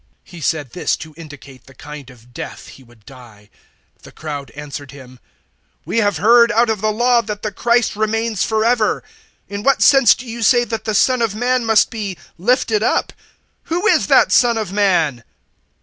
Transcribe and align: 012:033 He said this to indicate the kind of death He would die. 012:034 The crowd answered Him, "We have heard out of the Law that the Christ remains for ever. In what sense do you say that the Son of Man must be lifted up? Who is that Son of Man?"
012:033 0.25 0.31
He 0.31 0.41
said 0.41 0.69
this 0.71 0.97
to 0.97 1.13
indicate 1.15 1.65
the 1.67 1.75
kind 1.75 2.09
of 2.09 2.33
death 2.33 2.69
He 2.69 2.81
would 2.81 3.05
die. 3.05 3.51
012:034 3.97 4.01
The 4.01 4.11
crowd 4.11 4.51
answered 4.55 4.89
Him, 4.89 5.19
"We 5.85 5.99
have 5.99 6.17
heard 6.17 6.51
out 6.51 6.71
of 6.71 6.81
the 6.81 6.91
Law 6.91 7.21
that 7.21 7.43
the 7.43 7.51
Christ 7.51 7.95
remains 7.95 8.43
for 8.43 8.65
ever. 8.65 9.03
In 9.47 9.61
what 9.61 9.83
sense 9.83 10.15
do 10.15 10.25
you 10.25 10.41
say 10.41 10.63
that 10.63 10.85
the 10.85 10.95
Son 10.95 11.21
of 11.21 11.35
Man 11.35 11.63
must 11.65 11.91
be 11.91 12.17
lifted 12.39 12.81
up? 12.81 13.13
Who 13.65 13.85
is 13.85 14.07
that 14.07 14.31
Son 14.31 14.57
of 14.57 14.73
Man?" 14.73 15.23